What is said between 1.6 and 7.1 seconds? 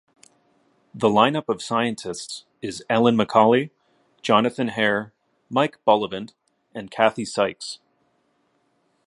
scientists is Ellen McCallie, Jonathan Hare, Mike Bullivant, and